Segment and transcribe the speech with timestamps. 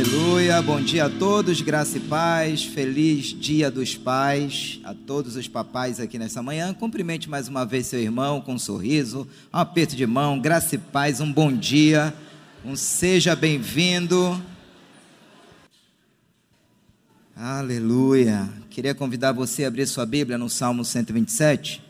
[0.00, 5.46] Aleluia, bom dia a todos, graça e paz, feliz dia dos pais, a todos os
[5.46, 6.72] papais aqui nessa manhã.
[6.72, 10.78] Cumprimente mais uma vez seu irmão com um sorriso, um aperto de mão, graça e
[10.78, 12.14] paz, um bom dia,
[12.64, 14.42] um seja bem-vindo.
[17.36, 18.48] Aleluia.
[18.70, 21.82] Queria convidar você a abrir sua Bíblia no Salmo 127.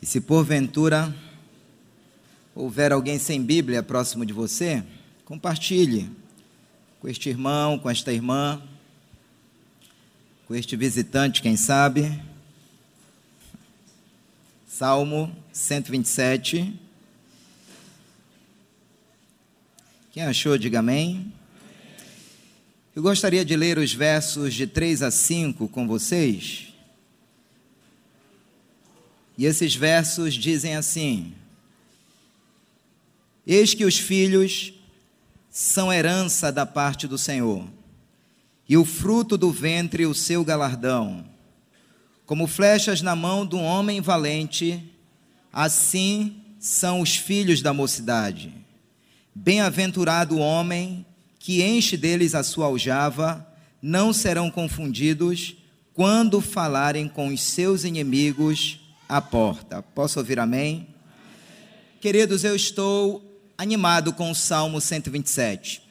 [0.00, 1.14] E se porventura
[2.54, 4.84] houver alguém sem Bíblia próximo de você,
[5.24, 6.10] compartilhe
[7.00, 8.62] com este irmão, com esta irmã,
[10.46, 12.20] com este visitante, quem sabe.
[14.66, 16.78] Salmo 127.
[20.12, 21.32] Quem achou, diga amém.
[22.94, 26.74] Eu gostaria de ler os versos de 3 a 5 com vocês.
[29.38, 31.34] E esses versos dizem assim:
[33.46, 34.72] Eis que os filhos
[35.50, 37.66] são herança da parte do Senhor,
[38.68, 41.24] e o fruto do ventre o seu galardão.
[42.24, 44.82] Como flechas na mão de um homem valente,
[45.52, 48.54] assim são os filhos da mocidade.
[49.34, 51.04] Bem-aventurado o homem
[51.38, 53.46] que enche deles a sua aljava,
[53.82, 55.56] não serão confundidos
[55.92, 59.82] quando falarem com os seus inimigos à porta.
[59.82, 60.86] Posso ouvir amém?
[62.00, 65.82] Queridos, eu estou animado com o Salmo 127.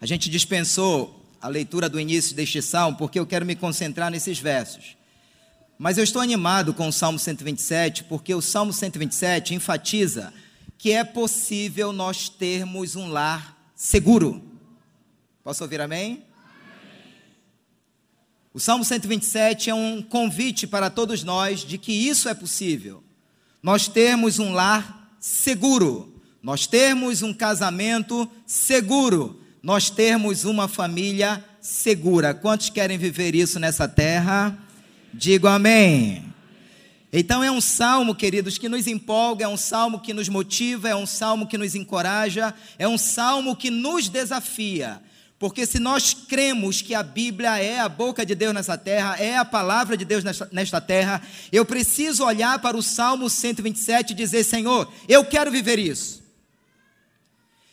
[0.00, 4.38] A gente dispensou a leitura do início deste salmo porque eu quero me concentrar nesses
[4.38, 4.96] versos.
[5.78, 10.32] Mas eu estou animado com o Salmo 127 porque o Salmo 127 enfatiza
[10.78, 14.42] que é possível nós termos um lar seguro.
[15.42, 16.24] Posso ouvir amém?
[18.52, 23.04] O Salmo 127 é um convite para todos nós de que isso é possível.
[23.62, 26.15] Nós termos um lar seguro
[26.46, 32.32] nós termos um casamento seguro, nós termos uma família segura.
[32.32, 34.56] Quantos querem viver isso nessa terra?
[35.12, 36.24] Digo amém.
[37.12, 40.94] Então é um salmo, queridos, que nos empolga, é um salmo que nos motiva, é
[40.94, 45.02] um salmo que nos encoraja, é um salmo que nos desafia.
[45.40, 49.36] Porque se nós cremos que a Bíblia é a boca de Deus nessa terra, é
[49.36, 50.22] a palavra de Deus
[50.52, 51.20] nesta, terra,
[51.50, 56.15] eu preciso olhar para o Salmo 127 e dizer: Senhor, eu quero viver isso.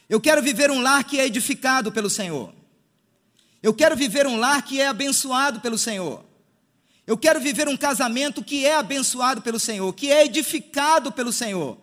[0.09, 2.53] Eu quero viver um lar que é edificado pelo Senhor.
[3.61, 6.23] Eu quero viver um lar que é abençoado pelo Senhor.
[7.05, 11.77] Eu quero viver um casamento que é abençoado pelo Senhor, que é edificado pelo Senhor.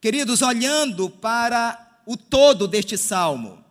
[0.00, 3.64] Queridos, olhando para o todo deste salmo,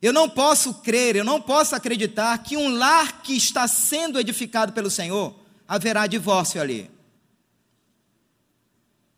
[0.00, 4.72] eu não posso crer, eu não posso acreditar que um lar que está sendo edificado
[4.72, 5.34] pelo Senhor
[5.66, 6.90] haverá divórcio ali.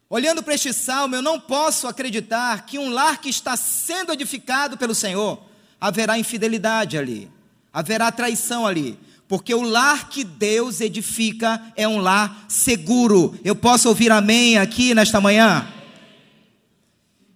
[0.09, 4.77] Olhando para este salmo, eu não posso acreditar que um lar que está sendo edificado
[4.77, 5.43] pelo Senhor,
[5.81, 7.31] haverá infidelidade ali,
[7.73, 13.39] haverá traição ali, porque o lar que Deus edifica é um lar seguro.
[13.45, 15.67] Eu posso ouvir amém aqui nesta manhã?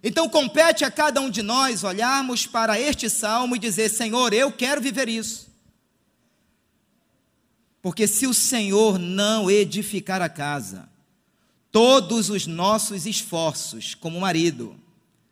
[0.01, 4.51] Então compete a cada um de nós olharmos para este salmo e dizer: Senhor, eu
[4.51, 5.51] quero viver isso.
[7.81, 10.90] Porque se o Senhor não edificar a casa,
[11.71, 14.75] Todos os nossos esforços como marido,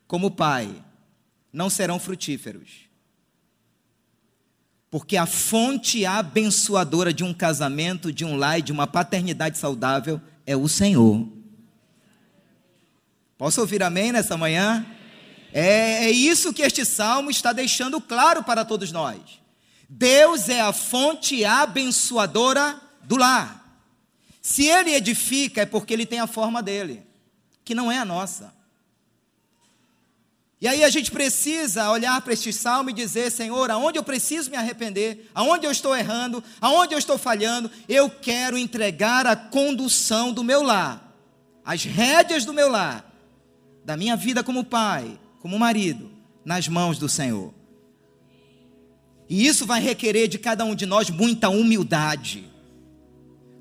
[0.08, 0.74] como pai,
[1.52, 2.90] não serão frutíferos.
[4.90, 10.20] Porque a fonte abençoadora de um casamento, de um lar e de uma paternidade saudável
[10.46, 11.28] é o Senhor.
[13.38, 14.86] Posso ouvir amém nessa manhã?
[15.54, 19.20] É, é isso que este salmo está deixando claro para todos nós.
[19.88, 23.69] Deus é a fonte abençoadora do lar.
[24.50, 27.04] Se ele edifica, é porque ele tem a forma dele,
[27.64, 28.52] que não é a nossa.
[30.60, 34.50] E aí a gente precisa olhar para este salmo e dizer: Senhor, aonde eu preciso
[34.50, 40.34] me arrepender, aonde eu estou errando, aonde eu estou falhando, eu quero entregar a condução
[40.34, 41.16] do meu lar,
[41.64, 43.06] as rédeas do meu lar,
[43.86, 46.12] da minha vida como pai, como marido,
[46.44, 47.54] nas mãos do Senhor.
[49.30, 52.49] E isso vai requerer de cada um de nós muita humildade.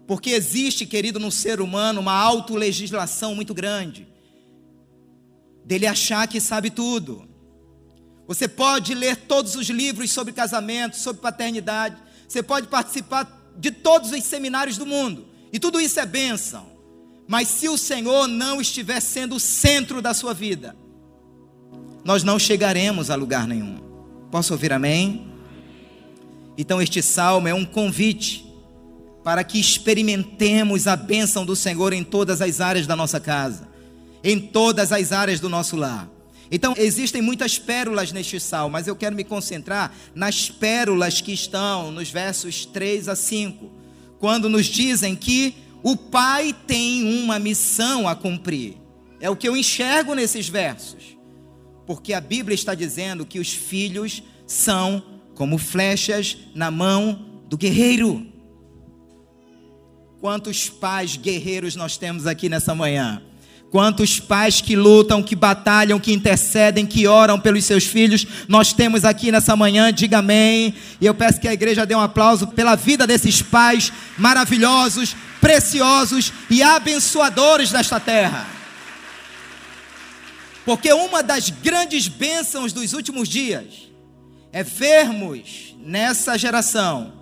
[0.08, 4.08] Porque existe, querido, no ser humano uma autolegislação muito grande.
[5.66, 7.28] Dele achar que sabe tudo.
[8.26, 11.98] Você pode ler todos os livros sobre casamento, sobre paternidade.
[12.26, 15.26] Você pode participar de todos os seminários do mundo.
[15.52, 16.66] E tudo isso é bênção.
[17.28, 20.74] Mas se o Senhor não estiver sendo o centro da sua vida,
[22.02, 23.76] nós não chegaremos a lugar nenhum.
[24.30, 25.30] Posso ouvir amém?
[26.56, 28.47] Então, este salmo é um convite
[29.28, 33.68] para que experimentemos a bênção do Senhor em todas as áreas da nossa casa.
[34.24, 36.08] em todas as áreas do nosso lar.
[36.50, 41.92] Então, existem muitas pérolas neste salmo, mas eu quero me concentrar nas pérolas que estão
[41.92, 43.70] nos versos 3 a 5,
[44.18, 48.78] quando nos dizem que o pai tem uma missão a cumprir.
[49.20, 51.18] É o que eu enxergo nesses versos.
[51.86, 55.02] Porque a Bíblia está dizendo que os filhos são
[55.34, 58.37] como flechas na mão do guerreiro.
[60.20, 63.22] Quantos pais guerreiros nós temos aqui nessa manhã?
[63.70, 69.04] Quantos pais que lutam, que batalham, que intercedem, que oram pelos seus filhos, nós temos
[69.04, 70.74] aqui nessa manhã, diga amém.
[71.00, 76.32] E eu peço que a igreja dê um aplauso pela vida desses pais maravilhosos, preciosos
[76.50, 78.44] e abençoadores desta terra.
[80.64, 83.88] Porque uma das grandes bênçãos dos últimos dias
[84.52, 87.12] é vermos nessa geração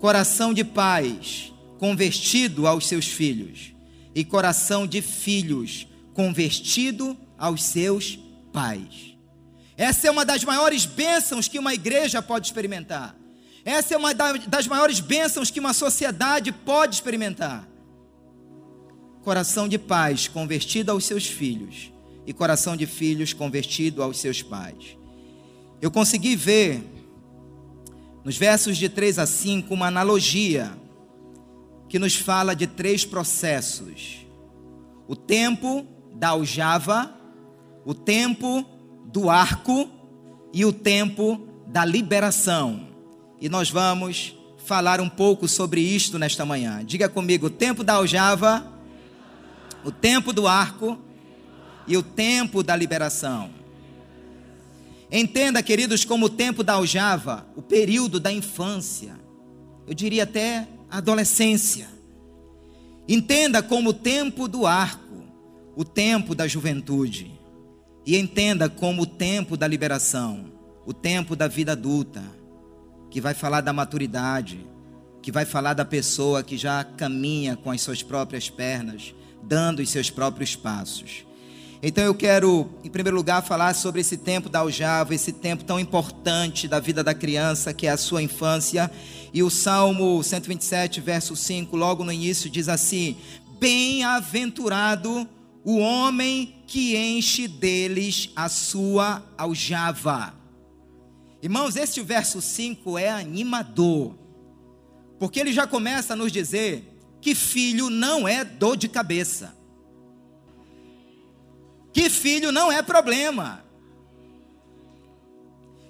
[0.00, 3.74] coração de pais convertido aos seus filhos
[4.14, 8.18] e coração de filhos convertido aos seus
[8.52, 9.16] pais.
[9.76, 13.14] Essa é uma das maiores bênçãos que uma igreja pode experimentar.
[13.64, 17.68] Essa é uma das maiores bênçãos que uma sociedade pode experimentar.
[19.22, 21.92] Coração de pais convertido aos seus filhos
[22.26, 24.96] e coração de filhos convertido aos seus pais.
[25.82, 26.82] Eu consegui ver
[28.24, 30.72] nos versos de 3 a 5 uma analogia
[31.88, 34.26] que nos fala de três processos:
[35.06, 37.14] o tempo da aljava,
[37.84, 38.64] o tempo
[39.06, 39.88] do arco
[40.52, 42.88] e o tempo da liberação.
[43.40, 46.84] E nós vamos falar um pouco sobre isto nesta manhã.
[46.84, 48.66] Diga comigo: o tempo da aljava,
[49.84, 50.98] o tempo do arco
[51.86, 53.50] e o tempo da liberação.
[55.10, 59.14] Entenda, queridos, como o tempo da aljava, o período da infância,
[59.86, 61.88] eu diria até adolescência.
[63.06, 65.24] Entenda como o tempo do arco,
[65.76, 67.38] o tempo da juventude.
[68.06, 70.50] E entenda como o tempo da liberação,
[70.86, 72.22] o tempo da vida adulta,
[73.10, 74.66] que vai falar da maturidade,
[75.20, 79.90] que vai falar da pessoa que já caminha com as suas próprias pernas, dando os
[79.90, 81.26] seus próprios passos.
[81.82, 85.78] Então eu quero, em primeiro lugar, falar sobre esse tempo da aljava, esse tempo tão
[85.78, 88.90] importante da vida da criança, que é a sua infância.
[89.32, 93.16] E o Salmo 127, verso 5, logo no início, diz assim:
[93.60, 95.28] Bem-aventurado
[95.62, 100.34] o homem que enche deles a sua aljava.
[101.42, 104.14] Irmãos, este verso 5 é animador,
[105.18, 109.54] porque ele já começa a nos dizer que filho não é dor de cabeça
[111.96, 113.64] que filho não é problema.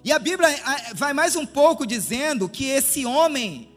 [0.04, 0.48] E a Bíblia
[0.94, 3.68] vai mais um pouco dizendo que esse homem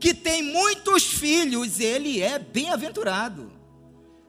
[0.00, 3.52] que tem muitos filhos, ele é bem-aventurado.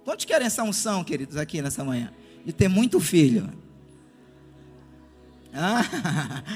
[0.03, 2.11] Quantos querem essa unção, queridos, aqui nessa manhã?
[2.45, 3.49] De ter muito filho.
[5.53, 5.81] Ah,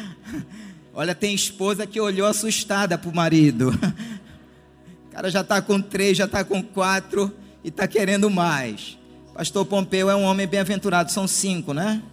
[0.94, 3.72] olha, tem esposa que olhou assustada para o marido.
[5.08, 8.99] O cara já está com três, já está com quatro e está querendo mais.
[9.40, 12.04] Pastor Pompeu é um homem bem-aventurado, são cinco, né?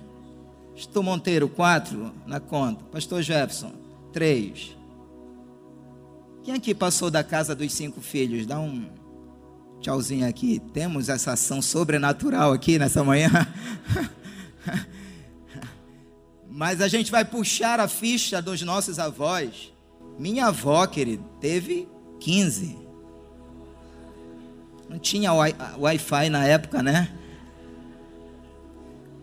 [0.77, 2.85] Pastor Monteiro, quatro na conta.
[2.85, 3.73] Pastor Jefferson,
[4.13, 4.77] três.
[6.45, 8.47] Quem aqui passou da casa dos cinco filhos?
[8.47, 8.89] Dá um
[9.81, 10.63] tchauzinho aqui.
[10.73, 13.29] Temos essa ação sobrenatural aqui nessa manhã.
[16.49, 19.73] Mas a gente vai puxar a ficha dos nossos avós.
[20.17, 21.89] Minha avó, querido, teve
[22.21, 22.87] 15.
[24.89, 27.13] Não tinha Wi-Fi na época, né?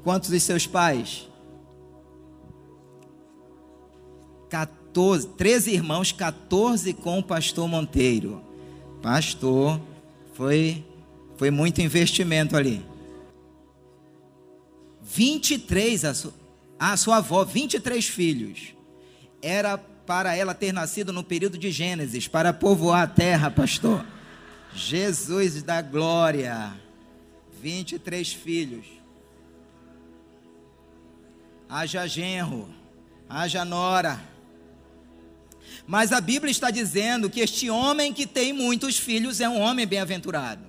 [0.03, 1.27] Quantos dos seus pais?
[4.49, 8.41] 14, 13 irmãos, 14 com o pastor Monteiro.
[9.01, 9.81] Pastor,
[10.33, 10.85] foi,
[11.37, 12.85] foi muito investimento ali.
[15.01, 16.33] 23, a, su,
[16.79, 18.73] a sua avó, 23 filhos.
[19.41, 24.05] Era para ela ter nascido no período de Gênesis, para povoar a terra, pastor.
[24.75, 26.73] Jesus da glória,
[27.61, 29.02] 23 filhos.
[31.75, 32.69] Haja genro,
[33.27, 34.21] haja nora.
[35.87, 39.87] Mas a Bíblia está dizendo que este homem que tem muitos filhos é um homem
[39.87, 40.63] bem-aventurado.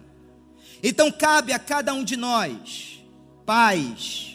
[0.83, 3.05] Então cabe a cada um de nós,
[3.45, 4.34] pais,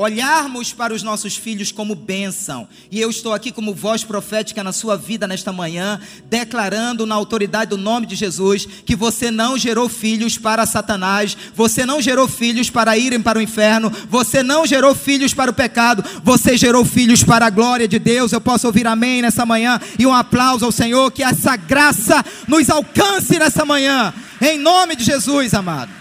[0.00, 2.66] olharmos para os nossos filhos como bênção.
[2.90, 7.68] E eu estou aqui como voz profética na sua vida nesta manhã, declarando na autoridade
[7.68, 12.70] do nome de Jesus que você não gerou filhos para Satanás, você não gerou filhos
[12.70, 17.22] para irem para o inferno, você não gerou filhos para o pecado, você gerou filhos
[17.22, 18.32] para a glória de Deus.
[18.32, 22.70] Eu posso ouvir amém nessa manhã e um aplauso ao Senhor, que essa graça nos
[22.70, 25.99] alcance nessa manhã, em nome de Jesus, amado.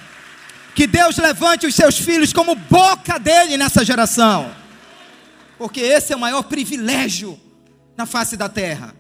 [0.79, 4.50] Que Deus levante os seus filhos como boca dele nessa geração.
[5.57, 7.38] Porque esse é o maior privilégio
[7.98, 8.95] na face da terra.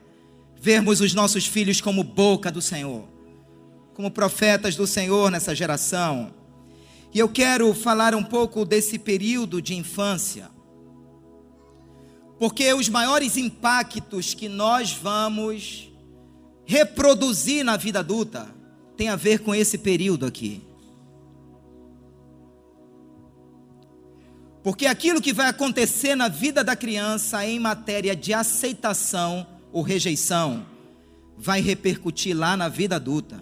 [0.59, 3.07] Vermos os nossos filhos como boca do Senhor,
[3.93, 6.33] como profetas do Senhor nessa geração.
[7.13, 10.49] E eu quero falar um pouco desse período de infância.
[12.37, 15.89] Porque os maiores impactos que nós vamos
[16.65, 18.53] reproduzir na vida adulta
[18.97, 20.67] tem a ver com esse período aqui.
[24.63, 30.65] Porque aquilo que vai acontecer na vida da criança em matéria de aceitação ou rejeição
[31.37, 33.41] vai repercutir lá na vida adulta.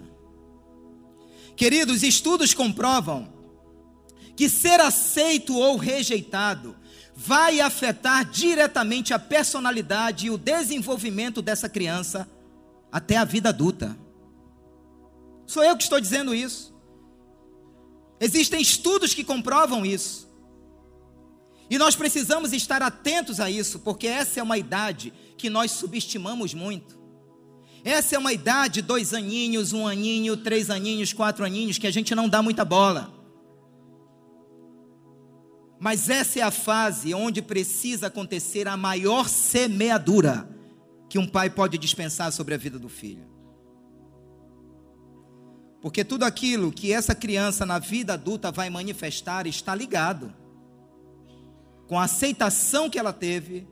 [1.56, 3.32] Queridos, estudos comprovam
[4.36, 6.76] que ser aceito ou rejeitado
[7.16, 12.30] vai afetar diretamente a personalidade e o desenvolvimento dessa criança
[12.92, 13.98] até a vida adulta.
[15.44, 16.72] Sou eu que estou dizendo isso.
[18.20, 20.27] Existem estudos que comprovam isso.
[21.70, 26.54] E nós precisamos estar atentos a isso, porque essa é uma idade que nós subestimamos
[26.54, 26.98] muito.
[27.84, 32.14] Essa é uma idade, dois aninhos, um aninho, três aninhos, quatro aninhos, que a gente
[32.14, 33.14] não dá muita bola.
[35.78, 40.48] Mas essa é a fase onde precisa acontecer a maior semeadura
[41.08, 43.28] que um pai pode dispensar sobre a vida do filho.
[45.80, 50.34] Porque tudo aquilo que essa criança na vida adulta vai manifestar está ligado
[51.88, 53.66] com a aceitação que ela teve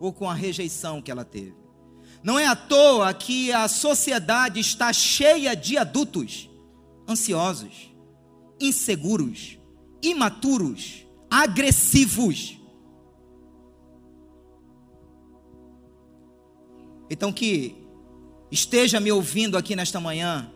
[0.00, 1.54] ou com a rejeição que ela teve.
[2.24, 6.50] Não é à toa que a sociedade está cheia de adultos
[7.08, 7.94] ansiosos,
[8.58, 9.58] inseguros,
[10.02, 12.58] imaturos, agressivos.
[17.10, 17.76] Então que
[18.50, 20.50] esteja me ouvindo aqui nesta manhã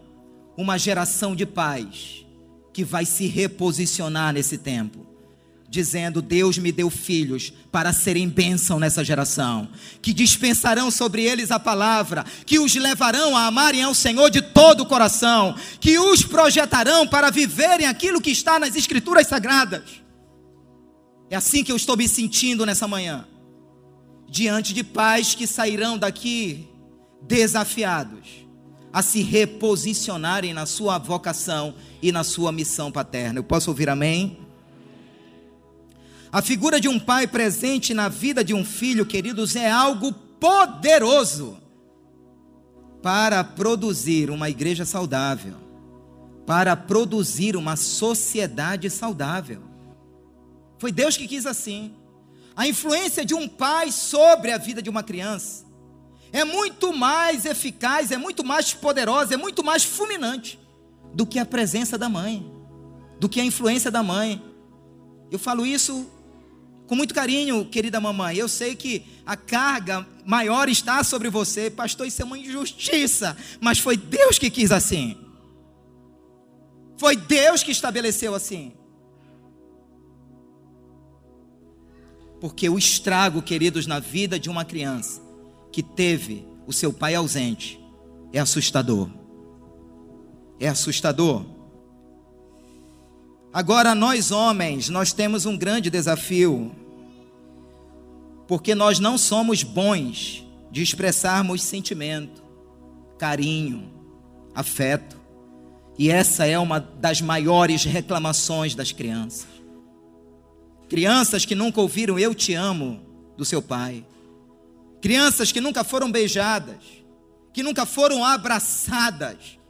[0.56, 2.24] uma geração de pais
[2.72, 5.13] que vai se reposicionar nesse tempo
[5.74, 9.68] dizendo: Deus me deu filhos para serem bênção nessa geração,
[10.00, 14.82] que dispensarão sobre eles a palavra, que os levarão a amarem ao Senhor de todo
[14.82, 20.02] o coração, que os projetarão para viverem aquilo que está nas Escrituras Sagradas.
[21.28, 23.26] É assim que eu estou me sentindo nessa manhã,
[24.30, 26.68] diante de pais que sairão daqui
[27.26, 28.44] desafiados
[28.92, 33.40] a se reposicionarem na sua vocação e na sua missão paterna.
[33.40, 34.43] Eu posso ouvir amém?
[36.34, 41.56] A figura de um pai presente na vida de um filho, queridos, é algo poderoso
[43.00, 45.54] para produzir uma igreja saudável,
[46.44, 49.62] para produzir uma sociedade saudável.
[50.80, 51.94] Foi Deus que quis assim.
[52.56, 55.64] A influência de um pai sobre a vida de uma criança
[56.32, 60.58] é muito mais eficaz, é muito mais poderosa, é muito mais fulminante
[61.14, 62.44] do que a presença da mãe,
[63.20, 64.42] do que a influência da mãe.
[65.30, 66.10] Eu falo isso
[66.86, 72.06] com muito carinho, querida mamãe, eu sei que a carga maior está sobre você, pastor,
[72.06, 75.16] isso é uma injustiça, mas foi Deus que quis assim.
[76.98, 78.72] Foi Deus que estabeleceu assim.
[82.40, 85.22] Porque o estrago, queridos, na vida de uma criança
[85.72, 87.80] que teve o seu pai ausente
[88.32, 89.08] é assustador.
[90.60, 91.53] É assustador.
[93.54, 96.74] Agora, nós homens, nós temos um grande desafio,
[98.48, 102.42] porque nós não somos bons de expressarmos sentimento,
[103.16, 103.92] carinho,
[104.52, 105.16] afeto,
[105.96, 109.46] e essa é uma das maiores reclamações das crianças.
[110.88, 113.00] Crianças que nunca ouviram eu te amo
[113.36, 114.04] do seu pai,
[115.00, 116.82] crianças que nunca foram beijadas,
[117.52, 119.60] que nunca foram abraçadas.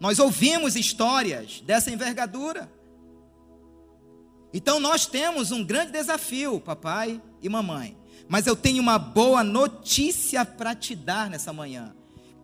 [0.00, 2.77] Nós ouvimos histórias dessa envergadura.
[4.52, 7.96] Então nós temos um grande desafio, papai e mamãe.
[8.28, 11.94] Mas eu tenho uma boa notícia para te dar nessa manhã.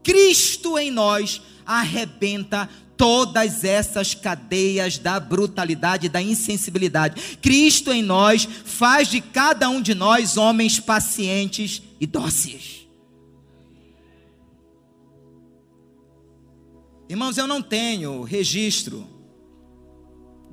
[0.03, 7.39] Cristo em nós arrebenta todas essas cadeias da brutalidade, da insensibilidade.
[7.39, 12.87] Cristo em nós faz de cada um de nós homens pacientes e dóceis.
[17.09, 19.07] Irmãos, eu não tenho registro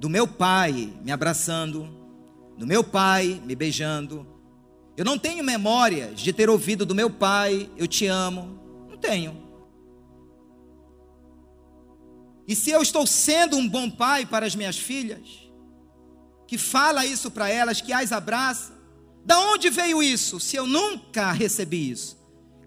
[0.02, 1.88] do meu pai me abraçando,
[2.58, 4.26] do meu pai me beijando.
[4.98, 8.60] Eu não tenho memórias de ter ouvido do meu pai, eu te amo.
[8.90, 9.38] Não tenho.
[12.48, 15.48] E se eu estou sendo um bom pai para as minhas filhas,
[16.48, 18.74] que fala isso para elas, que as abraça,
[19.24, 20.40] da onde veio isso?
[20.40, 22.18] Se eu nunca recebi isso,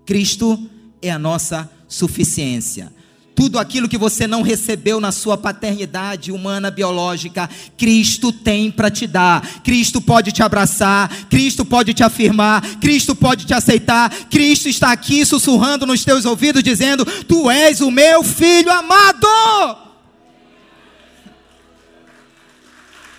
[0.06, 0.70] Cristo
[1.02, 2.94] é a nossa suficiência.
[3.34, 9.08] Tudo aquilo que você não recebeu na sua paternidade humana biológica, Cristo tem para te
[9.08, 9.62] dar.
[9.62, 14.08] Cristo pode te abraçar, Cristo pode te afirmar, Cristo pode te aceitar.
[14.30, 19.26] Cristo está aqui sussurrando nos teus ouvidos, dizendo: Tu és o meu filho amado.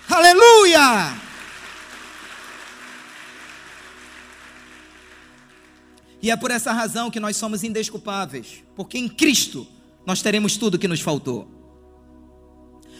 [0.08, 1.14] Aleluia!
[6.22, 9.66] E é por essa razão que nós somos indesculpáveis, porque em Cristo
[10.06, 11.50] nós teremos tudo o que nos faltou.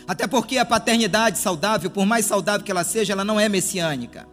[0.06, 4.28] Até porque a paternidade saudável, por mais saudável que ela seja, ela não é messiânica.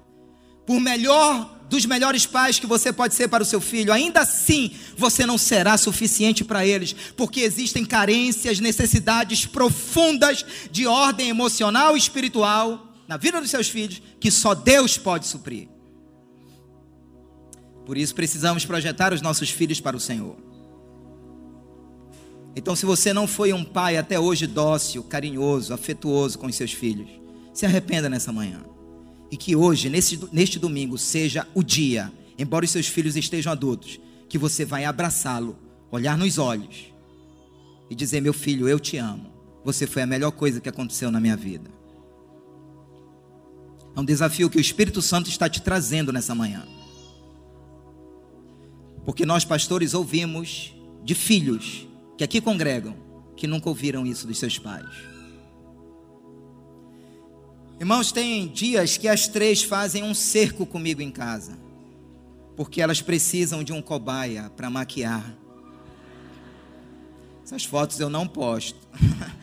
[0.65, 4.71] Por melhor dos melhores pais que você pode ser para o seu filho, ainda assim
[4.95, 11.99] você não será suficiente para eles, porque existem carências, necessidades profundas de ordem emocional e
[11.99, 15.67] espiritual na vida dos seus filhos que só Deus pode suprir.
[17.85, 20.52] Por isso precisamos projetar os nossos filhos para o Senhor.
[22.55, 26.71] Então, se você não foi um pai até hoje dócil, carinhoso, afetuoso com os seus
[26.71, 27.09] filhos,
[27.53, 28.61] se arrependa nessa manhã.
[29.31, 33.99] E que hoje, nesse, neste domingo, seja o dia, embora os seus filhos estejam adultos,
[34.29, 35.57] que você vai abraçá-lo,
[35.91, 36.93] olhar nos olhos
[37.89, 39.31] e dizer: Meu filho, eu te amo.
[39.63, 41.71] Você foi a melhor coisa que aconteceu na minha vida.
[43.95, 46.63] É um desafio que o Espírito Santo está te trazendo nessa manhã.
[49.05, 53.03] Porque nós, pastores, ouvimos de filhos que aqui congregam
[53.35, 54.89] que nunca ouviram isso dos seus pais.
[57.79, 61.57] Irmãos, tem dias que as três fazem um cerco comigo em casa,
[62.55, 65.35] porque elas precisam de um cobaia para maquiar.
[67.43, 68.79] Essas fotos eu não posto.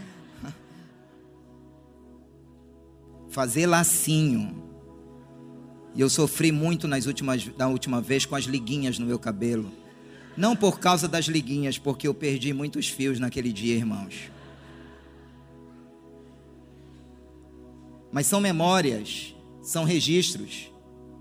[3.29, 4.65] Fazer lacinho.
[5.95, 9.71] E eu sofri muito nas últimas, da última vez com as liguinhas no meu cabelo.
[10.37, 14.31] Não por causa das liguinhas, porque eu perdi muitos fios naquele dia, irmãos.
[18.13, 20.73] Mas são memórias, são registros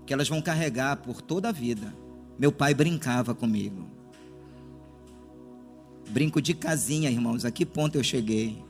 [0.06, 1.94] que elas vão carregar por toda a vida.
[2.38, 3.86] Meu pai brincava comigo.
[6.08, 7.44] Brinco de casinha, irmãos.
[7.44, 8.64] A que ponto eu cheguei?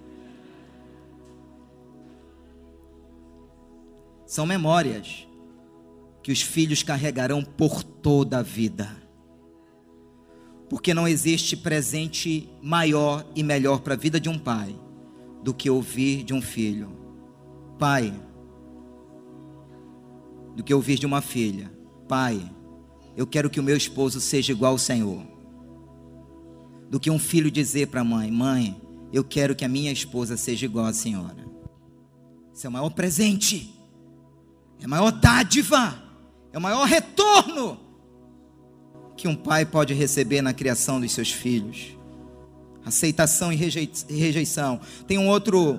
[4.26, 5.26] São memórias
[6.22, 8.99] que os filhos carregarão por toda a vida.
[10.70, 14.74] Porque não existe presente maior e melhor para a vida de um pai
[15.42, 16.96] do que ouvir de um filho:
[17.76, 18.14] Pai,
[20.54, 21.68] do que ouvir de uma filha:
[22.06, 22.40] Pai,
[23.16, 25.26] eu quero que o meu esposo seja igual ao Senhor.
[26.88, 28.80] Do que um filho dizer para a mãe: Mãe,
[29.12, 31.50] eu quero que a minha esposa seja igual à senhora.
[32.54, 33.74] Isso é o maior presente,
[34.78, 36.00] é a maior dádiva,
[36.52, 37.89] é o maior retorno
[39.20, 41.94] que um pai pode receber na criação dos seus filhos.
[42.86, 44.80] Aceitação e rejeição.
[45.06, 45.78] Tem um outro,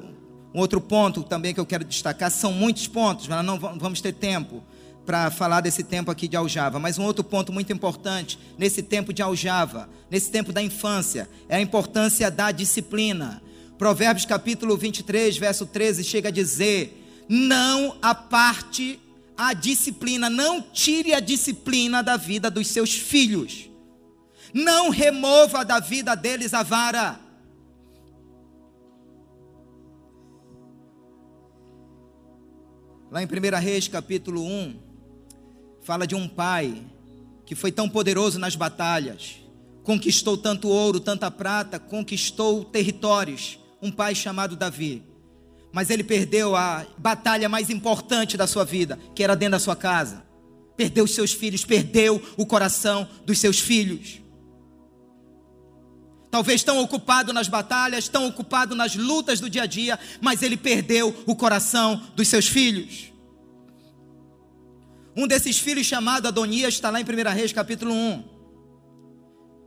[0.53, 2.29] um outro ponto também que eu quero destacar.
[2.29, 4.63] São muitos pontos, mas não vamos ter tempo
[5.07, 6.77] para falar desse tempo aqui de aljava.
[6.77, 11.55] Mas um outro ponto muito importante nesse tempo de aljava, nesse tempo da infância, é
[11.55, 13.41] a importância da disciplina.
[13.75, 18.99] Provérbios capítulo 23, verso 13, chega a dizer: Não aparte
[19.43, 23.71] a disciplina, não tire a disciplina da vida dos seus filhos.
[24.53, 27.19] Não remova da vida deles a vara.
[33.09, 34.79] Lá em 1 Reis, capítulo 1,
[35.81, 36.85] fala de um pai
[37.43, 39.37] que foi tão poderoso nas batalhas,
[39.81, 43.57] conquistou tanto ouro, tanta prata, conquistou territórios.
[43.81, 45.10] Um pai chamado Davi
[45.71, 49.75] mas ele perdeu a batalha mais importante da sua vida, que era dentro da sua
[49.75, 50.23] casa.
[50.75, 54.19] Perdeu os seus filhos, perdeu o coração dos seus filhos.
[56.29, 60.57] Talvez tão ocupado nas batalhas, tão ocupado nas lutas do dia a dia, mas ele
[60.57, 63.11] perdeu o coração dos seus filhos.
[65.15, 68.23] Um desses filhos, chamado Adonias, está lá em 1 Reis, capítulo 1.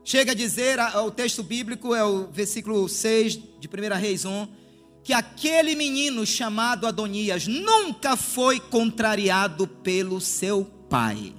[0.03, 4.64] Chega a dizer, o texto bíblico é o versículo 6 de 1 Reis 1
[5.05, 11.35] que aquele menino chamado Adonias nunca foi contrariado pelo seu pai.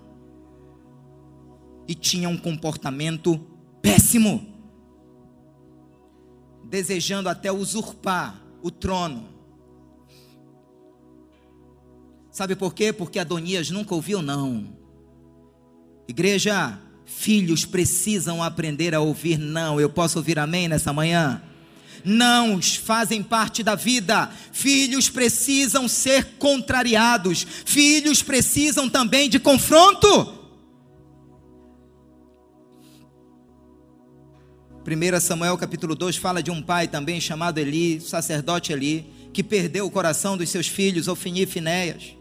[1.87, 3.39] E tinha um comportamento
[3.81, 4.53] péssimo,
[6.63, 9.29] desejando até usurpar o trono.
[12.29, 12.93] Sabe por quê?
[12.93, 14.77] Porque Adonias nunca ouviu não.
[16.07, 19.79] Igreja, filhos precisam aprender a ouvir não.
[19.79, 21.41] Eu posso ouvir amém nessa manhã?
[22.05, 24.29] Nãos fazem parte da vida.
[24.51, 27.45] Filhos precisam ser contrariados.
[27.65, 30.35] Filhos precisam também de confronto.
[34.87, 39.87] 1 Samuel capítulo 2 fala de um pai também chamado Eli, sacerdote Eli, que perdeu
[39.87, 42.15] o coração dos seus filhos, Ofni e Finéias.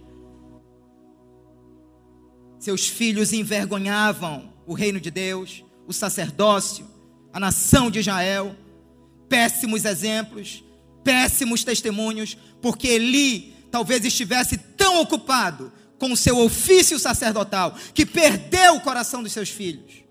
[2.58, 6.86] Seus filhos envergonhavam o reino de Deus, o sacerdócio,
[7.30, 8.56] a nação de Israel.
[9.28, 10.64] Péssimos exemplos,
[11.02, 18.76] péssimos testemunhos, porque Eli talvez estivesse tão ocupado com o seu ofício sacerdotal que perdeu
[18.76, 20.04] o coração dos seus filhos.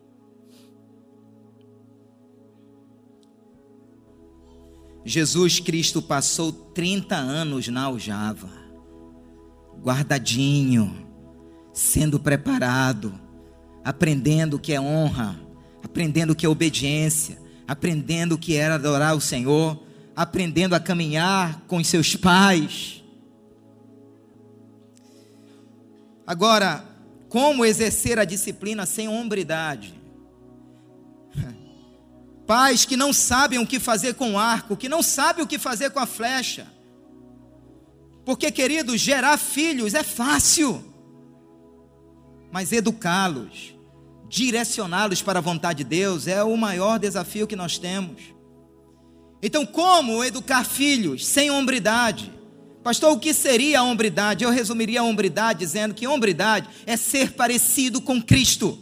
[5.05, 8.49] Jesus Cristo passou 30 anos na aljava,
[9.81, 11.07] guardadinho,
[11.73, 13.13] sendo preparado,
[13.83, 15.37] aprendendo o que é honra,
[15.83, 19.81] aprendendo o que é obediência, aprendendo o que era adorar o Senhor,
[20.15, 23.03] aprendendo a caminhar com os seus pais.
[26.25, 26.85] Agora,
[27.29, 29.93] como exercer a disciplina sem hombridade?
[32.45, 35.57] Pais que não sabem o que fazer com o arco, que não sabem o que
[35.57, 36.67] fazer com a flecha.
[38.25, 40.81] Porque, queridos, gerar filhos é fácil,
[42.51, 43.72] mas educá-los,
[44.33, 48.19] direcioná-los para a vontade de Deus é o maior desafio que nós temos.
[49.43, 52.33] Então, como educar filhos sem hombridade?
[52.83, 54.43] Pastor, o que seria a hombridade?
[54.43, 58.79] Eu resumiria a hombridade dizendo que hombridade é ser parecido com Cristo.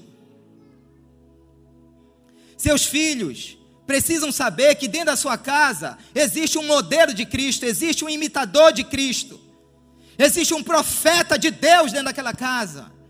[2.56, 8.06] Seus filhos precisam saber que dentro da sua casa existe um modelo de Cristo, existe
[8.06, 9.38] um imitador de Cristo,
[10.18, 13.01] existe um profeta de Deus dentro daquela casa.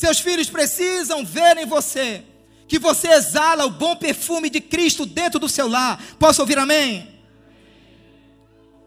[0.00, 2.22] Seus filhos precisam ver em você
[2.66, 6.02] que você exala o bom perfume de Cristo dentro do seu lar.
[6.18, 7.06] Posso ouvir amém?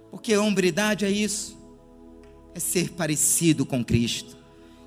[0.10, 1.56] Porque a hombridade é isso,
[2.56, 4.36] é ser parecido com Cristo.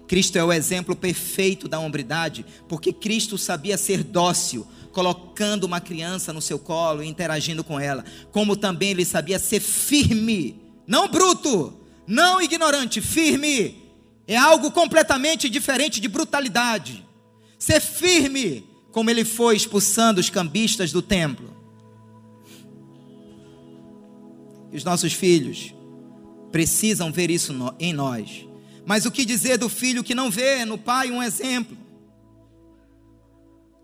[0.09, 6.33] Cristo é o exemplo perfeito da hombridade, porque Cristo sabia ser dócil, colocando uma criança
[6.33, 11.73] no seu colo e interagindo com ela, como também ele sabia ser firme, não bruto,
[12.05, 13.86] não ignorante, firme.
[14.27, 17.07] É algo completamente diferente de brutalidade.
[17.59, 21.55] Ser firme, como ele foi expulsando os cambistas do templo.
[24.73, 25.75] E os nossos filhos
[26.51, 28.47] precisam ver isso em nós.
[28.85, 31.77] Mas o que dizer do filho que não vê no pai um exemplo?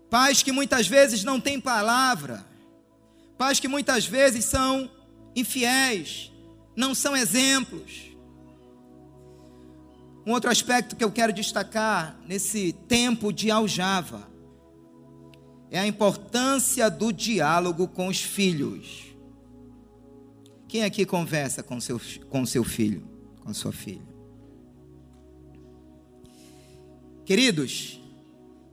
[0.09, 2.45] Pais que muitas vezes não têm palavra,
[3.37, 4.89] pais que muitas vezes são
[5.35, 6.31] infiéis,
[6.75, 8.12] não são exemplos.
[10.25, 14.27] Um outro aspecto que eu quero destacar nesse tempo de aljava
[15.69, 19.05] é a importância do diálogo com os filhos.
[20.67, 23.07] Quem aqui conversa com seu, com seu filho,
[23.41, 24.13] com sua filha?
[27.25, 27.99] Queridos,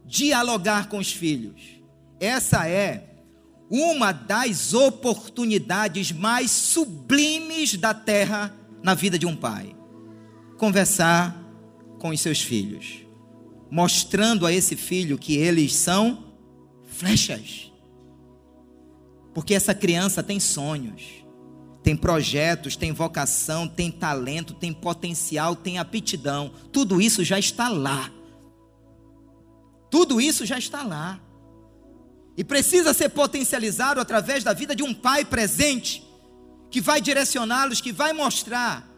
[0.05, 1.81] dialogar com os filhos.
[2.19, 3.11] Essa é
[3.71, 9.75] uma das oportunidades mais sublimes da terra na vida de um pai.
[10.59, 11.40] Conversar
[12.01, 13.07] com os seus filhos,
[13.71, 16.25] mostrando a esse filho que eles são
[16.89, 17.71] flechas.
[19.33, 21.25] Porque essa criança tem sonhos,
[21.83, 26.51] tem projetos, tem vocação, tem talento, tem potencial, tem aptidão.
[26.73, 28.11] Tudo isso já está lá.
[29.91, 31.21] Tudo isso já está lá.
[32.37, 36.03] E precisa ser potencializado através da vida de um pai presente,
[36.71, 38.89] que vai direcioná-los, que vai mostrar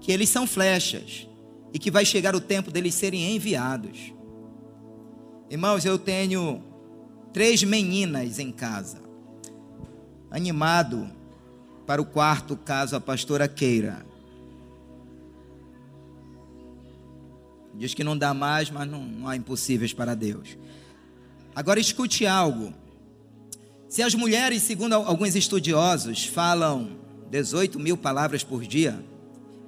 [0.00, 1.26] que eles são flechas
[1.76, 4.10] e que vai chegar o tempo deles serem enviados.
[5.50, 6.62] Irmãos, eu tenho
[7.34, 9.02] três meninas em casa,
[10.30, 11.06] animado
[11.86, 14.06] para o quarto caso a pastora queira.
[17.74, 20.56] Diz que não dá mais, mas não, não há impossíveis para Deus.
[21.54, 22.72] Agora escute algo.
[23.86, 26.96] Se as mulheres, segundo alguns estudiosos, falam
[27.30, 28.98] 18 mil palavras por dia,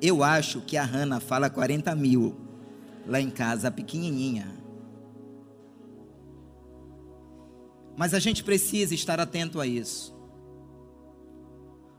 [0.00, 2.36] eu acho que a Hannah fala 40 mil
[3.06, 4.46] lá em casa, pequenininha.
[7.96, 10.16] Mas a gente precisa estar atento a isso.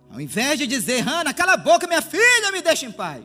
[0.09, 3.23] Ao invés de dizer, Hannah, cala a boca, minha filha, me deixa em paz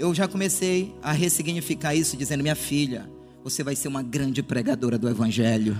[0.00, 3.10] eu já comecei a ressignificar isso, dizendo: minha filha,
[3.44, 5.76] você vai ser uma grande pregadora do Evangelho.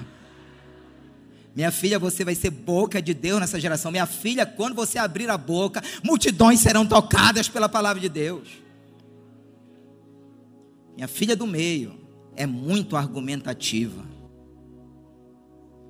[1.55, 3.91] Minha filha, você vai ser boca de Deus nessa geração.
[3.91, 8.49] Minha filha, quando você abrir a boca, multidões serão tocadas pela palavra de Deus.
[10.95, 11.99] Minha filha do meio
[12.37, 14.05] é muito argumentativa.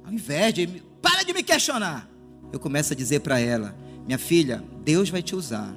[0.04, 0.66] Ao invés de
[1.02, 2.08] para de me questionar,
[2.52, 5.74] eu começo a dizer para ela: minha filha, Deus vai te usar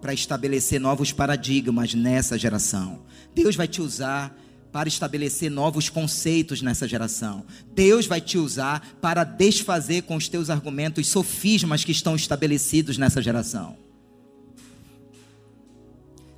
[0.00, 3.04] para estabelecer novos paradigmas nessa geração.
[3.34, 4.36] Deus vai te usar
[4.74, 7.44] para estabelecer novos conceitos nessa geração.
[7.76, 13.22] Deus vai te usar para desfazer com os teus argumentos sofismas que estão estabelecidos nessa
[13.22, 13.76] geração.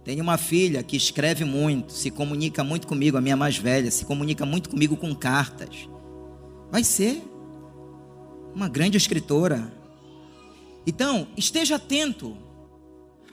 [0.05, 4.05] Tenho uma filha que escreve muito, se comunica muito comigo, a minha mais velha, se
[4.05, 5.89] comunica muito comigo com cartas.
[6.71, 7.23] Vai ser
[8.55, 9.73] uma grande escritora.
[10.87, 12.37] Então, esteja atento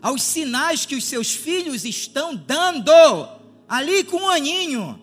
[0.01, 4.99] aos sinais que os seus filhos estão dando ali com um aninho.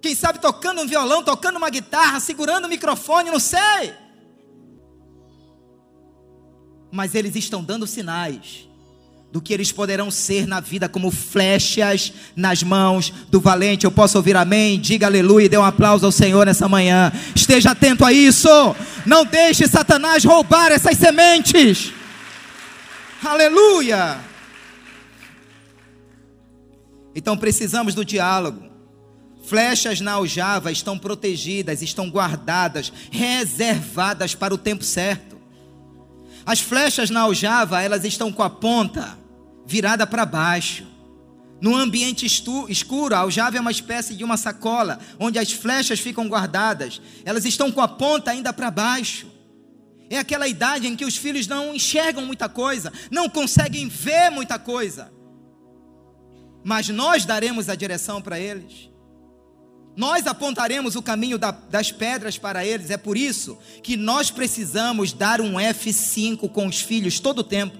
[0.00, 3.94] Quem sabe tocando um violão, tocando uma guitarra, segurando o microfone, não sei.
[6.90, 8.68] Mas eles estão dando sinais
[9.32, 13.86] do que eles poderão ser na vida como flechas nas mãos do valente.
[13.86, 14.78] Eu posso ouvir amém?
[14.78, 17.10] Diga aleluia e dê um aplauso ao Senhor nessa manhã.
[17.34, 18.48] Esteja atento a isso.
[19.06, 21.92] Não deixe Satanás roubar essas sementes.
[23.24, 24.31] Aleluia.
[27.14, 28.72] Então precisamos do diálogo.
[29.44, 35.36] Flechas na aljava estão protegidas, estão guardadas, reservadas para o tempo certo.
[36.46, 39.18] As flechas na aljava, elas estão com a ponta
[39.66, 40.86] virada para baixo.
[41.60, 46.28] No ambiente escuro, a aljava é uma espécie de uma sacola, onde as flechas ficam
[46.28, 47.00] guardadas.
[47.24, 49.26] Elas estão com a ponta ainda para baixo.
[50.10, 54.58] É aquela idade em que os filhos não enxergam muita coisa, não conseguem ver muita
[54.58, 55.10] coisa
[56.64, 58.90] mas nós daremos a direção para eles.
[59.96, 62.90] Nós apontaremos o caminho da, das pedras para eles.
[62.90, 67.76] É por isso que nós precisamos dar um F5 com os filhos todo o tempo.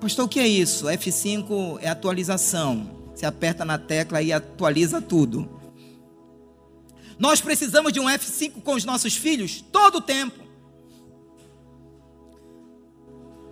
[0.00, 0.86] Pastor, o que é isso?
[0.86, 2.98] F5 é atualização.
[3.14, 5.60] Você aperta na tecla e atualiza tudo.
[7.18, 10.40] Nós precisamos de um F5 com os nossos filhos todo o tempo.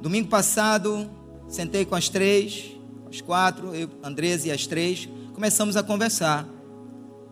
[0.00, 1.10] Domingo passado,
[1.48, 2.77] sentei com as três
[3.10, 6.46] os quatro, eu, Andresa e as três, começamos a conversar.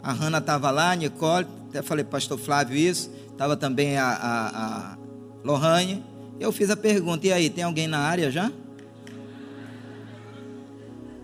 [0.03, 3.97] A Hanna estava lá, a Nicole, até falei para o pastor Flávio isso, estava também
[3.97, 4.99] a, a, a
[5.45, 6.05] Lohane.
[6.39, 8.53] Eu fiz a pergunta, e aí, tem alguém na área já?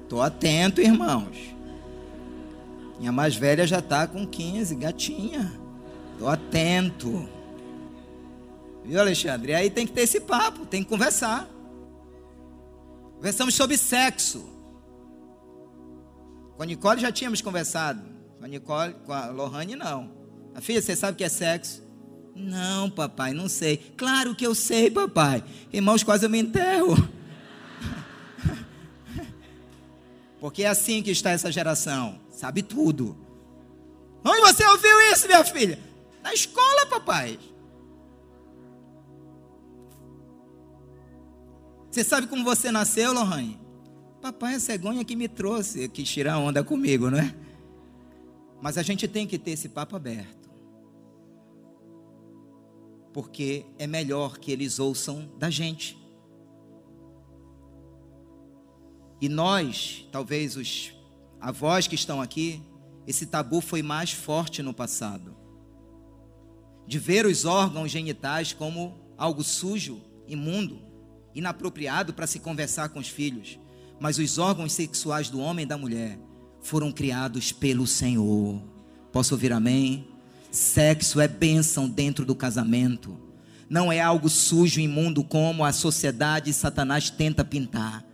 [0.02, 1.52] Estou atento, irmãos.
[2.98, 5.52] Minha mais velha já está com 15, gatinha.
[6.12, 7.28] Estou atento.
[8.84, 9.52] Viu, Alexandre?
[9.52, 11.48] E aí tem que ter esse papo, tem que conversar.
[13.22, 14.44] Conversamos sobre sexo.
[16.56, 18.02] Com a Nicole já tínhamos conversado.
[18.36, 20.10] Com a Nicole, com a Lohane, não.
[20.56, 21.84] A filha, você sabe o que é sexo?
[22.34, 23.76] Não, papai, não sei.
[23.96, 25.44] Claro que eu sei, papai.
[25.72, 26.96] Irmãos, quase eu me enterro.
[30.40, 32.18] Porque é assim que está essa geração.
[32.28, 33.16] Sabe tudo.
[34.24, 35.78] Onde você ouviu isso, minha filha?
[36.24, 37.38] Na escola, papai.
[41.92, 43.60] Você sabe como você nasceu, Lohane?
[44.22, 47.34] Papai é cegonha que me trouxe, que tirar onda comigo, não é?
[48.62, 50.48] Mas a gente tem que ter esse papo aberto.
[53.12, 55.98] Porque é melhor que eles ouçam da gente.
[59.20, 60.94] E nós, talvez os
[61.38, 62.62] avós que estão aqui,
[63.06, 65.36] esse tabu foi mais forte no passado.
[66.86, 70.90] De ver os órgãos genitais como algo sujo, imundo
[71.34, 73.58] inapropriado para se conversar com os filhos,
[74.00, 76.18] mas os órgãos sexuais do homem e da mulher
[76.60, 78.62] foram criados pelo Senhor.
[79.12, 80.08] Posso ouvir amém?
[80.50, 83.18] Sexo é bênção dentro do casamento.
[83.68, 88.04] Não é algo sujo imundo como a sociedade e Satanás tenta pintar.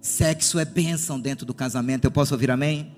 [0.00, 2.06] Sexo é bênção dentro do casamento.
[2.06, 2.96] Eu posso ouvir amém?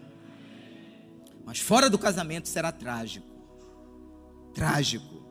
[1.45, 3.27] Mas fora do casamento será trágico.
[4.55, 5.25] Trágico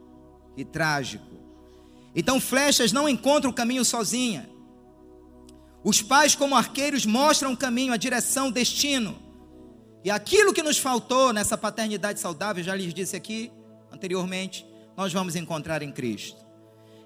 [0.58, 1.31] e trágico.
[2.16, 4.50] Então, flechas não encontram o caminho sozinha.
[5.84, 9.18] Os pais, como arqueiros, mostram o caminho, a direção, o destino.
[10.04, 13.52] E aquilo que nos faltou nessa paternidade saudável, já lhes disse aqui
[13.92, 16.42] anteriormente, nós vamos encontrar em Cristo.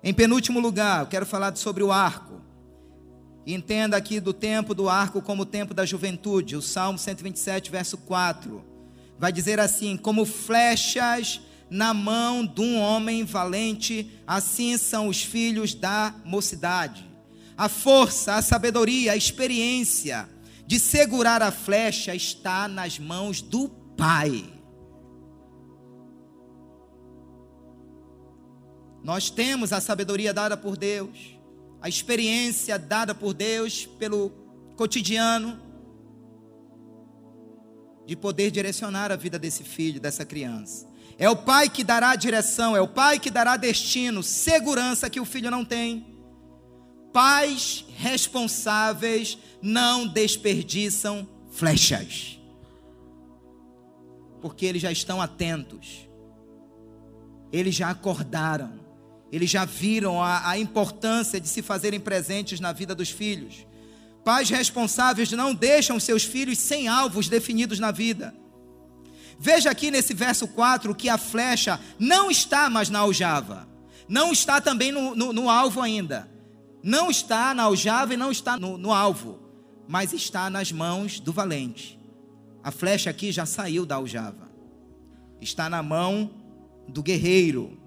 [0.04, 2.42] Em penúltimo lugar, eu quero falar sobre o arco.
[3.46, 6.56] entenda aqui do tempo do arco como o tempo da juventude.
[6.56, 8.64] O Salmo 127, verso 4.
[9.18, 15.74] Vai dizer assim: como flechas na mão de um homem valente, assim são os filhos
[15.74, 17.10] da mocidade.
[17.58, 20.30] A força, a sabedoria, a experiência
[20.68, 24.44] de segurar a flecha está nas mãos do Pai.
[29.04, 31.38] Nós temos a sabedoria dada por Deus,
[31.80, 34.32] a experiência dada por Deus pelo
[34.76, 35.60] cotidiano,
[38.06, 40.88] de poder direcionar a vida desse filho, dessa criança.
[41.18, 45.26] É o pai que dará direção, é o pai que dará destino, segurança que o
[45.26, 46.06] filho não tem.
[47.14, 52.38] Pais responsáveis não desperdiçam flechas.
[54.42, 56.08] Porque eles já estão atentos,
[57.52, 58.74] eles já acordaram,
[59.32, 63.66] eles já viram a, a importância de se fazerem presentes na vida dos filhos.
[64.26, 68.36] Pais responsáveis não deixam seus filhos sem alvos definidos na vida.
[69.40, 73.68] Veja aqui nesse verso 4 que a flecha não está mais na aljava,
[74.08, 76.30] não está também no, no, no alvo ainda,
[76.84, 79.40] não está na aljava e não está no, no alvo,
[79.88, 82.00] mas está nas mãos do valente.
[82.64, 84.50] A flecha aqui já saiu da aljava,
[85.42, 86.32] está na mão
[86.88, 87.78] do guerreiro.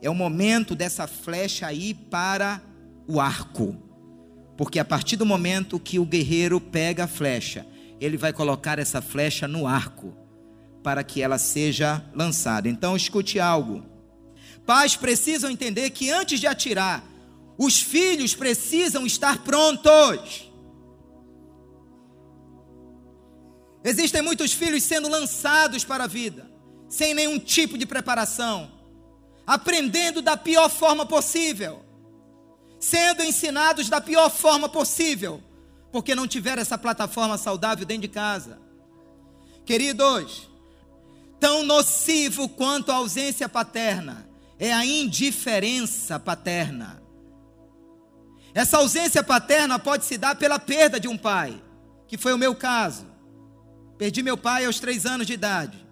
[0.00, 2.62] É o momento dessa flecha ir para
[3.06, 3.76] o arco,
[4.56, 7.66] porque a partir do momento que o guerreiro pega a flecha,
[8.00, 10.16] ele vai colocar essa flecha no arco
[10.82, 12.68] para que ela seja lançada.
[12.68, 13.84] Então, escute algo.
[14.66, 17.02] Pais precisam entender que antes de atirar,
[17.56, 20.48] os filhos precisam estar prontos.
[23.82, 26.50] Existem muitos filhos sendo lançados para a vida,
[26.88, 28.70] sem nenhum tipo de preparação,
[29.46, 31.84] aprendendo da pior forma possível,
[32.78, 35.42] sendo ensinados da pior forma possível,
[35.90, 38.60] porque não tiveram essa plataforma saudável dentro de casa.
[39.64, 40.47] Queridos,
[41.40, 47.00] Tão nocivo quanto a ausência paterna é a indiferença paterna.
[48.52, 51.62] Essa ausência paterna pode se dar pela perda de um pai,
[52.08, 53.06] que foi o meu caso.
[53.96, 55.86] Perdi meu pai aos três anos de idade.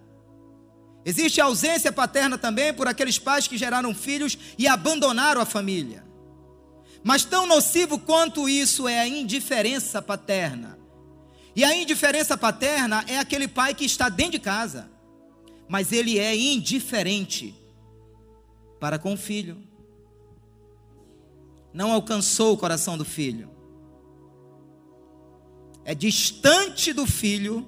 [1.05, 6.03] Existe a ausência paterna também por aqueles pais que geraram filhos e abandonaram a família.
[7.01, 10.77] Mas tão nocivo quanto isso é a indiferença paterna.
[11.55, 14.96] E a indiferença paterna é aquele pai que está dentro de casa
[15.67, 17.55] mas ele é indiferente
[18.79, 19.57] para com o filho.
[21.73, 23.49] Não alcançou o coração do filho.
[25.83, 27.67] É distante do filho,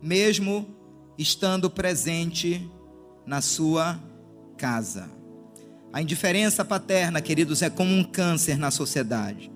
[0.00, 0.76] mesmo
[1.18, 2.70] estando presente
[3.26, 4.00] na sua
[4.56, 5.10] casa.
[5.92, 9.50] A indiferença paterna, queridos, é como um câncer na sociedade.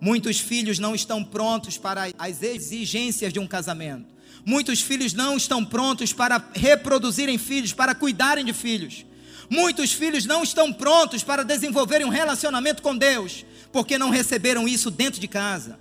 [0.00, 4.12] Muitos filhos não estão prontos para as exigências de um casamento.
[4.44, 9.06] Muitos filhos não estão prontos para reproduzirem filhos, para cuidarem de filhos.
[9.48, 14.90] Muitos filhos não estão prontos para desenvolverem um relacionamento com Deus, porque não receberam isso
[14.90, 15.78] dentro de casa.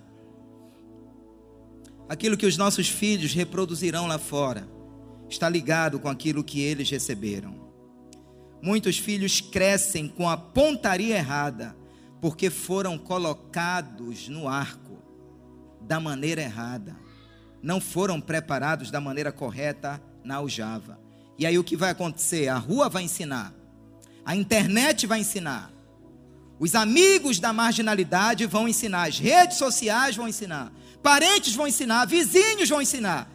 [2.08, 4.68] Aquilo que os nossos filhos reproduzirão lá fora
[5.30, 7.60] está ligado com aquilo que eles receberam.
[8.62, 11.76] Muitos filhos crescem com a pontaria errada,
[12.20, 15.02] porque foram colocados no arco
[15.82, 16.96] da maneira errada
[17.62, 21.00] não foram preparados da maneira correta na aljava.
[21.38, 22.48] E aí o que vai acontecer?
[22.48, 23.54] A rua vai ensinar,
[24.26, 25.72] a internet vai ensinar,
[26.60, 30.72] os amigos da marginalidade vão ensinar, as redes sociais vão ensinar,
[31.02, 33.28] parentes vão ensinar, vizinhos vão ensinar.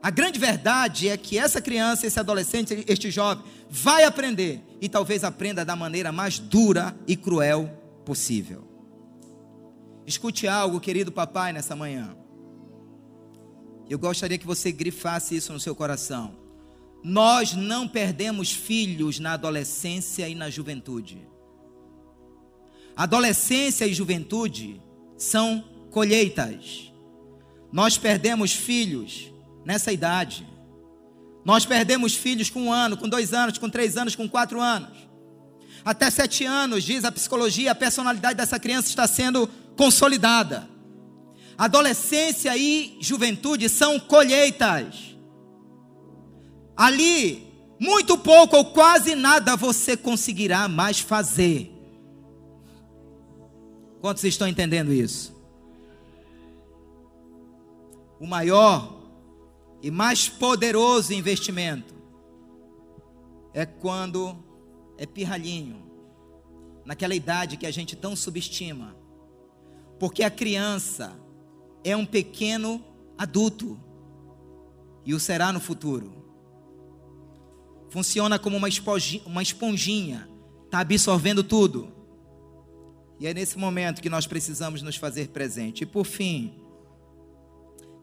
[0.00, 5.24] A grande verdade é que essa criança, esse adolescente, este jovem, vai aprender e talvez
[5.24, 7.68] aprenda da maneira mais dura e cruel
[8.04, 8.66] possível.
[10.06, 12.16] Escute algo, querido papai, nessa manhã.
[13.88, 16.34] Eu gostaria que você grifasse isso no seu coração.
[17.02, 21.26] Nós não perdemos filhos na adolescência e na juventude.
[22.96, 24.82] Adolescência e juventude
[25.16, 26.92] são colheitas.
[27.72, 29.32] Nós perdemos filhos
[29.64, 30.46] nessa idade.
[31.44, 35.08] Nós perdemos filhos com um ano, com dois anos, com três anos, com quatro anos.
[35.84, 40.68] Até sete anos, diz a psicologia, a personalidade dessa criança está sendo consolidada.
[41.58, 45.16] Adolescência e juventude são colheitas.
[46.76, 51.74] Ali, muito pouco ou quase nada você conseguirá mais fazer.
[54.00, 55.36] Quantos estão entendendo isso?
[58.20, 58.96] O maior
[59.82, 61.92] e mais poderoso investimento
[63.52, 64.44] é quando
[64.96, 65.84] é pirralhinho,
[66.84, 68.96] naquela idade que a gente tão subestima.
[69.98, 71.18] Porque a criança,
[71.84, 72.84] é um pequeno
[73.16, 73.78] adulto
[75.04, 76.12] e o será no futuro.
[77.90, 80.28] Funciona como uma esponjinha, uma esponjinha
[80.66, 81.92] está absorvendo tudo.
[83.18, 85.82] E é nesse momento que nós precisamos nos fazer presente.
[85.82, 86.54] E por fim,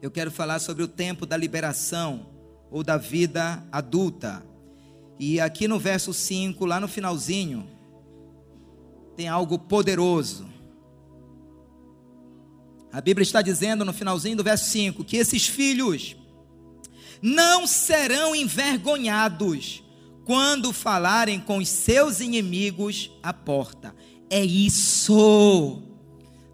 [0.02, 2.26] eu quero falar sobre o tempo da liberação
[2.70, 4.44] ou da vida adulta.
[5.18, 7.66] E aqui no verso 5, lá no finalzinho,
[9.16, 10.46] tem algo poderoso.
[12.96, 16.16] A Bíblia está dizendo no finalzinho do verso 5 que esses filhos
[17.20, 19.82] não serão envergonhados
[20.24, 23.94] quando falarem com os seus inimigos à porta.
[24.30, 25.82] É isso.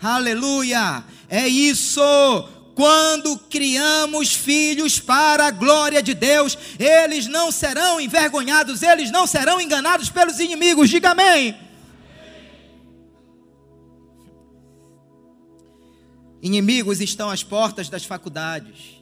[0.03, 1.05] Aleluia!
[1.29, 2.01] É isso.
[2.75, 9.61] quando criamos filhos para a glória de Deus, eles não serão envergonhados, eles não serão
[9.61, 10.91] enganados pelos inimigos.
[10.91, 11.57] Diga amém.
[16.43, 19.01] Inimigos estão às portas das faculdades.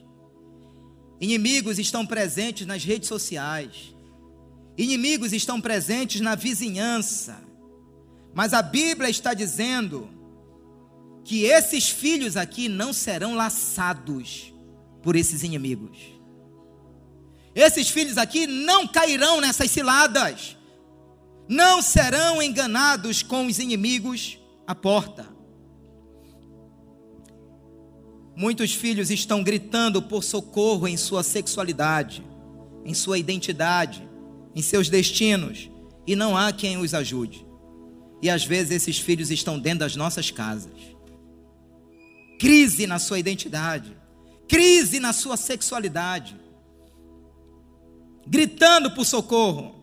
[1.19, 3.95] Inimigos estão presentes nas redes sociais.
[4.77, 7.41] Inimigos estão presentes na vizinhança.
[8.31, 10.07] Mas a Bíblia está dizendo
[11.23, 14.53] que esses filhos aqui não serão laçados
[15.01, 15.97] por esses inimigos.
[17.55, 20.55] Esses filhos aqui não cairão nessas ciladas.
[21.49, 24.37] Não serão enganados com os inimigos
[24.67, 25.40] à porta.
[28.35, 32.23] Muitos filhos estão gritando por socorro em sua sexualidade,
[32.85, 34.07] em sua identidade,
[34.55, 35.69] em seus destinos,
[36.07, 37.45] e não há quem os ajude.
[38.21, 40.91] E às vezes esses filhos estão dentro das nossas casas
[42.41, 43.95] crise na sua identidade,
[44.47, 46.35] crise na sua sexualidade,
[48.25, 49.75] gritando por socorro.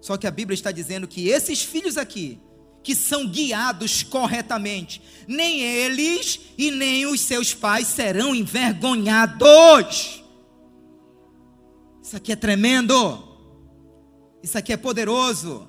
[0.00, 2.38] Só que a Bíblia está dizendo que esses filhos aqui,
[2.82, 10.22] que são guiados corretamente, nem eles e nem os seus pais serão envergonhados.
[12.02, 13.28] Isso aqui é tremendo.
[14.42, 15.68] Isso aqui é poderoso.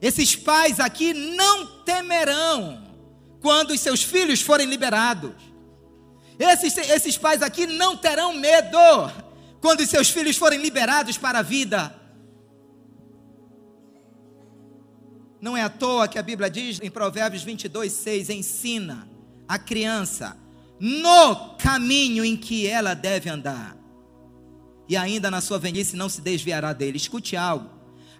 [0.00, 2.86] Esses pais aqui não temerão
[3.40, 5.32] quando os seus filhos forem liberados.
[6.38, 8.78] Esses, esses pais aqui não terão medo
[9.60, 11.99] quando os seus filhos forem liberados para a vida.
[15.40, 19.08] Não é à toa que a Bíblia diz em Provérbios 22, 6: ensina
[19.48, 20.36] a criança
[20.78, 23.76] no caminho em que ela deve andar,
[24.88, 26.96] e ainda na sua velhice não se desviará dele.
[26.96, 27.70] Escute algo.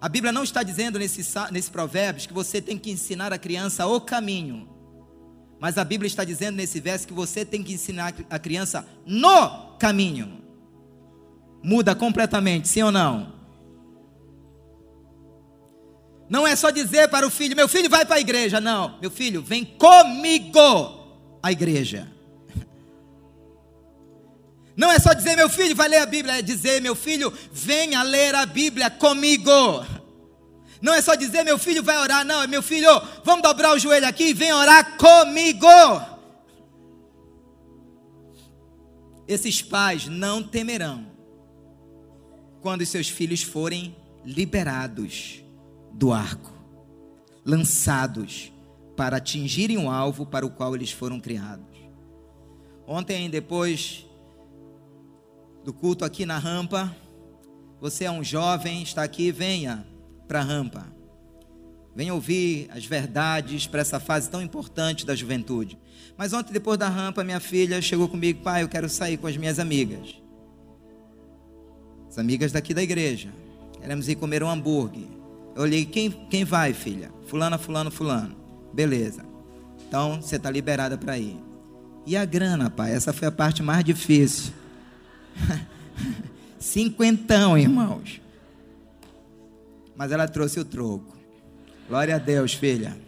[0.01, 3.87] A Bíblia não está dizendo nesse, nesse Provérbios que você tem que ensinar a criança
[3.87, 4.69] o caminho.
[5.61, 9.77] Mas a Bíblia está dizendo nesse verso que você tem que ensinar a criança no
[9.79, 10.41] caminho.
[11.63, 13.40] Muda completamente, sim ou não?
[16.31, 18.61] Não é só dizer para o filho, meu filho vai para a igreja.
[18.61, 20.61] Não, meu filho, vem comigo
[21.43, 22.07] à igreja.
[24.77, 26.39] Não é só dizer, meu filho, vai ler a Bíblia.
[26.39, 29.51] É dizer, meu filho, venha ler a Bíblia comigo.
[30.81, 32.89] Não é só dizer, meu filho vai orar, não, é meu filho,
[33.23, 35.67] vamos dobrar o joelho aqui e vem orar comigo.
[39.29, 41.07] Esses pais não temerão
[42.63, 45.43] quando seus filhos forem liberados
[45.93, 46.53] do arco,
[47.45, 48.53] lançados
[48.97, 51.67] para atingirem o alvo para o qual eles foram criados.
[52.87, 54.07] Ontem, depois
[55.65, 56.95] do culto aqui na rampa,
[57.81, 59.87] você é um jovem, está aqui, venha
[60.29, 60.87] para a rampa.
[61.95, 65.79] Venha ouvir as verdades para essa fase tão importante da juventude.
[66.17, 69.37] Mas ontem, depois da rampa, minha filha chegou comigo, pai, eu quero sair com as
[69.37, 70.21] minhas amigas.
[72.09, 73.33] As amigas daqui da igreja.
[73.81, 75.20] Queremos ir comer um hambúrguer.
[75.55, 77.11] Eu olhei, quem, quem vai, filha?
[77.27, 78.37] Fulana, fulano, fulano.
[78.73, 79.25] Beleza.
[79.87, 81.37] Então, você está liberada para ir.
[82.07, 82.93] E a grana, pai?
[82.93, 84.53] Essa foi a parte mais difícil.
[86.59, 88.21] Cinquentão, irmãos
[90.01, 91.15] mas ela trouxe o troco.
[91.87, 92.99] Glória a Deus, filha.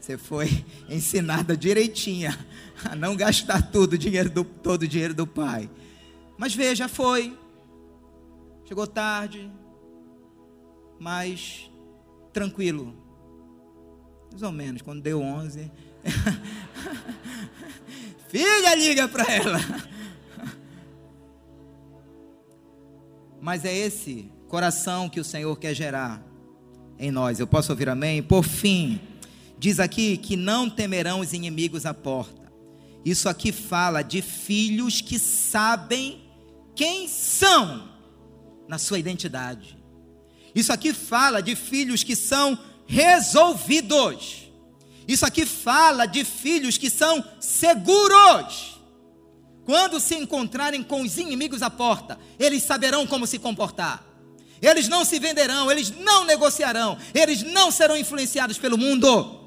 [0.00, 2.38] Você foi ensinada direitinha
[2.84, 5.68] a não gastar tudo dinheiro do, todo o dinheiro do pai.
[6.38, 7.36] Mas veja, foi.
[8.64, 9.50] Chegou tarde,
[11.04, 11.70] mas
[12.32, 12.96] tranquilo.
[14.30, 15.70] Mais ou menos, quando deu 11.
[18.28, 19.58] Filha, liga para ela.
[23.38, 26.24] Mas é esse coração que o Senhor quer gerar
[26.98, 27.38] em nós.
[27.38, 28.22] Eu posso ouvir amém?
[28.22, 28.98] Por fim,
[29.58, 32.50] diz aqui que não temerão os inimigos à porta.
[33.04, 36.24] Isso aqui fala de filhos que sabem
[36.74, 37.90] quem são
[38.66, 39.83] na sua identidade.
[40.54, 44.44] Isso aqui fala de filhos que são resolvidos.
[45.06, 48.80] Isso aqui fala de filhos que são seguros.
[49.64, 54.04] Quando se encontrarem com os inimigos à porta, eles saberão como se comportar.
[54.60, 59.40] Eles não se venderão, eles não negociarão, eles não serão influenciados pelo mundo.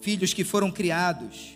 [0.00, 1.54] Filhos que foram criados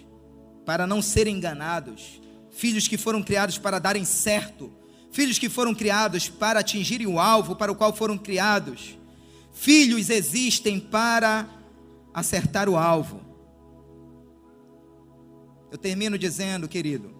[0.64, 2.20] para não serem enganados,
[2.59, 4.72] filhos que foram criados para darem certo,
[5.12, 8.98] filhos que foram criados para atingirem o alvo para o qual foram criados.
[9.52, 11.48] Filhos existem para
[12.12, 13.20] acertar o alvo.
[15.70, 17.14] Eu termino dizendo, querido,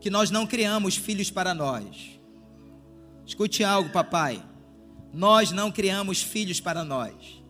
[0.00, 2.18] que nós não criamos filhos para nós.
[3.24, 4.44] Escute algo, papai.
[5.12, 7.40] Nós não criamos filhos para nós.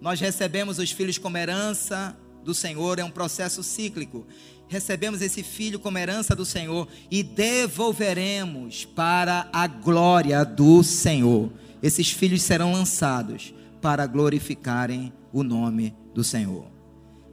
[0.00, 4.26] Nós recebemos os filhos como herança do Senhor, é um processo cíclico.
[4.72, 11.52] Recebemos esse filho como herança do Senhor e devolveremos para a glória do Senhor.
[11.82, 13.52] Esses filhos serão lançados
[13.82, 16.64] para glorificarem o nome do Senhor.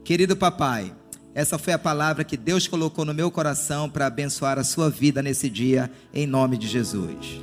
[0.04, 0.94] Querido papai,
[1.34, 5.22] essa foi a palavra que Deus colocou no meu coração para abençoar a sua vida
[5.22, 7.40] nesse dia, em nome de Jesus.